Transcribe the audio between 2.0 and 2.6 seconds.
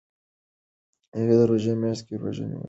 کې روژه نیولې ده.